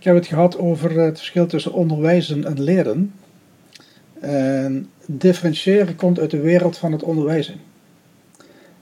[0.00, 3.14] Ik heb het gehad over het verschil tussen onderwijzen en leren.
[4.20, 7.60] En differentiëren komt uit de wereld van het onderwijzen.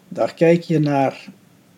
[0.09, 1.29] Daar kijk je naar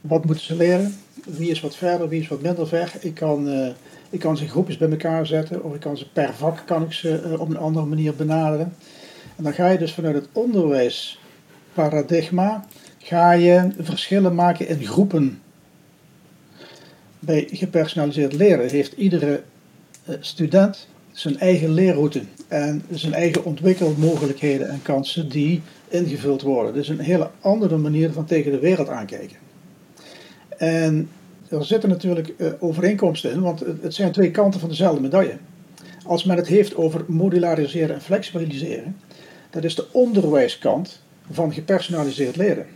[0.00, 2.92] wat moeten ze leren, wie is wat verder, wie is wat minder ver.
[3.00, 3.68] Ik kan uh,
[4.10, 6.92] ik kan ze groepjes bij elkaar zetten of ik kan ze per vak kan ik
[6.92, 8.74] ze uh, op een andere manier benaderen.
[9.36, 12.64] En dan ga je dus vanuit het onderwijsparadigma
[12.98, 15.40] ga je verschillen maken in groepen.
[17.20, 19.42] Bij gepersonaliseerd leren heeft iedere
[20.08, 26.74] uh, student zijn eigen leerroute en zijn eigen ontwikkelmogelijkheden en kansen die ingevuld worden.
[26.74, 29.36] Dus een hele andere manier van tegen de wereld aankijken.
[30.58, 31.08] En
[31.48, 35.36] er zitten natuurlijk uh, overeenkomsten in, want het zijn twee kanten van dezelfde medaille.
[36.04, 38.96] Als men het heeft over modulariseren en flexibiliseren,
[39.50, 42.66] dat is de onderwijskant van gepersonaliseerd leren.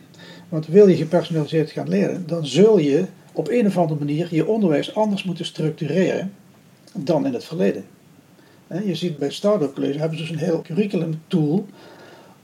[0.49, 4.47] Want wil je gepersonaliseerd gaan leren, dan zul je op een of andere manier je
[4.47, 6.33] onderwijs anders moeten structureren
[6.93, 7.85] dan in het verleden.
[8.85, 11.67] Je ziet bij Startup College hebben ze dus een heel curriculum tool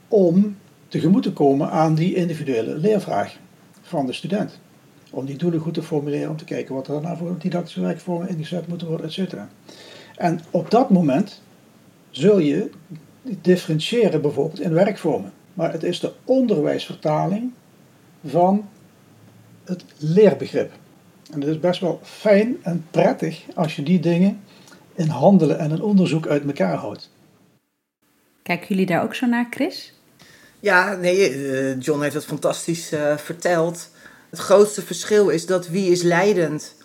[0.07, 3.37] om tegemoet te komen aan die individuele leervraag
[3.81, 4.59] van de student
[5.11, 8.29] om die doelen goed te formuleren, om te kijken wat er daarna voor didactische werkvormen
[8.29, 9.33] ingezet moeten worden, etc.
[10.15, 11.41] En op dat moment
[12.09, 12.69] zul je
[13.41, 15.31] differentiëren bijvoorbeeld in werkvormen.
[15.53, 17.51] Maar het is de onderwijsvertaling
[18.25, 18.69] van
[19.63, 20.71] het leerbegrip.
[21.31, 24.41] En het is best wel fijn en prettig als je die dingen
[24.95, 27.09] in handelen en in onderzoek uit elkaar houdt.
[28.43, 29.93] Kijken jullie daar ook zo naar, Chris?
[30.59, 33.89] Ja, nee, eh, John heeft het fantastisch uh, verteld.
[34.29, 36.75] Het grootste verschil is dat wie is leidend?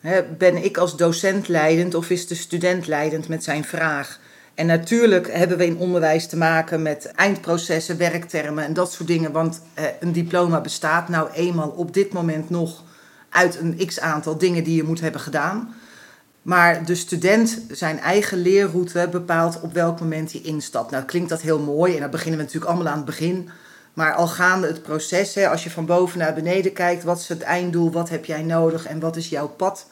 [0.00, 4.20] He, ben ik als docent leidend of is de student leidend met zijn vraag?
[4.54, 9.32] En natuurlijk hebben we in onderwijs te maken met eindprocessen, werktermen en dat soort dingen.
[9.32, 12.84] Want eh, een diploma bestaat nou eenmaal op dit moment nog
[13.32, 15.74] uit een x aantal dingen die je moet hebben gedaan.
[16.42, 20.90] Maar de student zijn eigen leerroute bepaalt op welk moment hij instapt.
[20.90, 23.48] Nou klinkt dat heel mooi en dan beginnen we natuurlijk allemaal aan het begin.
[23.94, 27.28] Maar al gaande het proces, hè, als je van boven naar beneden kijkt, wat is
[27.28, 29.86] het einddoel, wat heb jij nodig en wat is jouw pad,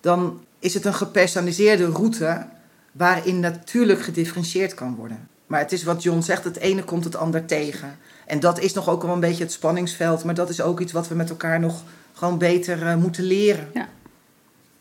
[0.00, 2.46] dan is het een gepersonaliseerde route
[2.92, 5.28] waarin natuurlijk gedifferentieerd kan worden.
[5.46, 7.98] Maar het is wat John zegt, het ene komt het ander tegen.
[8.26, 10.92] En dat is nog ook wel een beetje het spanningsveld, maar dat is ook iets
[10.92, 11.82] wat we met elkaar nog
[12.24, 13.66] gewoon beter uh, moeten leren.
[13.74, 13.88] Ja.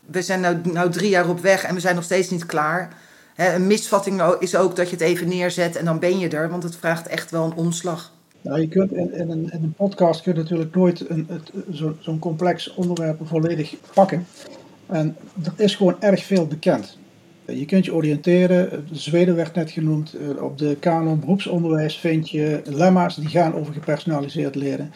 [0.06, 2.94] We zijn nu, nou drie jaar op weg en we zijn nog steeds niet klaar.
[3.36, 6.50] He, een misvatting is ook dat je het even neerzet en dan ben je er,
[6.50, 8.12] want het vraagt echt wel een omslag.
[8.42, 11.28] Nou, je kunt in, in, een, in een podcast kun je natuurlijk nooit een,
[11.70, 14.26] zo'n zo complex onderwerp volledig pakken.
[14.86, 16.98] En er is gewoon erg veel bekend.
[17.46, 22.62] Je kunt je oriënteren, Zweden werd net genoemd, eh, op de kanon beroepsonderwijs vind je
[22.66, 24.94] lemma's die gaan over gepersonaliseerd leren.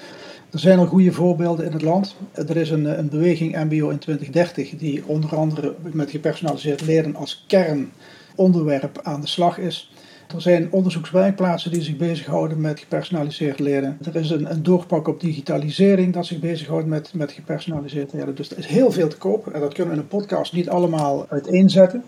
[0.52, 2.16] Er zijn al goede voorbeelden in het land.
[2.34, 7.46] Er is een, een beweging MBO in 2030 die onder andere met gepersonaliseerd leren als
[7.48, 9.92] kernonderwerp aan de slag is.
[10.36, 13.98] Er zijn onderzoekswerkplaatsen die zich bezighouden met gepersonaliseerd leren.
[14.04, 18.36] Er is een, een doorpak op digitalisering dat zich bezighoudt met, met gepersonaliseerd leren.
[18.36, 20.70] Dus er is heel veel te koop en dat kunnen we in een podcast niet
[20.70, 22.04] allemaal uiteenzetten.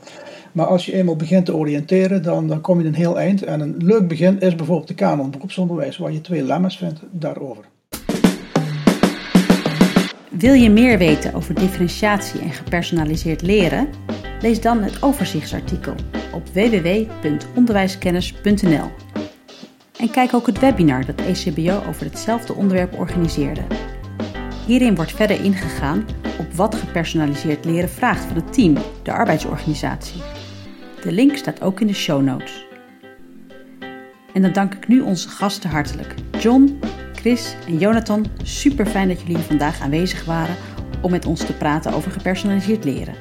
[0.52, 3.44] Maar als je eenmaal begint te oriënteren, dan, dan kom je een heel eind.
[3.44, 7.66] En een leuk begin is bijvoorbeeld de kanon beroepsonderwijs, waar je twee lemma's vindt daarover.
[10.40, 13.90] Wil je meer weten over differentiatie en gepersonaliseerd leren?
[14.42, 15.96] Lees dan het overzichtsartikel
[16.34, 18.92] op www.onderwijskennis.nl.
[20.00, 23.62] En kijk ook het webinar dat ECBO over hetzelfde onderwerp organiseerde.
[24.66, 26.06] Hierin wordt verder ingegaan
[26.40, 30.22] op wat gepersonaliseerd leren vraagt van het team, de arbeidsorganisatie.
[31.02, 32.66] De link staat ook in de show notes.
[34.34, 36.14] En dan dank ik nu onze gasten hartelijk.
[36.40, 36.80] John,
[37.20, 40.56] Chris en Jonathan, super fijn dat jullie vandaag aanwezig waren
[41.02, 43.16] om met ons te praten over gepersonaliseerd leren.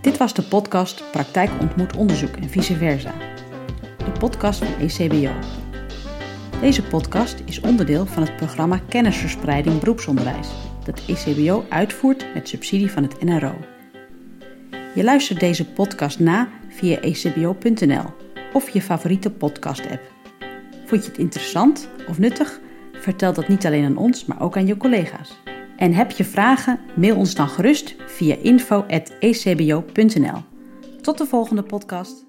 [0.00, 3.12] Dit was de podcast Praktijk ontmoet onderzoek en vice versa.
[3.96, 5.32] De podcast van ECBO.
[6.60, 10.48] Deze podcast is onderdeel van het programma Kennisverspreiding Beroepsonderwijs,
[10.84, 13.54] dat ECBO uitvoert met subsidie van het NRO.
[14.94, 18.04] Je luistert deze podcast na via ecbo.nl
[18.52, 20.12] of je favoriete podcast-app.
[20.86, 22.62] Vond je het interessant of nuttig?
[23.04, 25.38] Vertel dat niet alleen aan ons, maar ook aan je collega's.
[25.76, 26.80] En heb je vragen?
[26.96, 29.82] Mail ons dan gerust via info.ecbo.nl.
[31.00, 32.24] Tot de volgende podcast.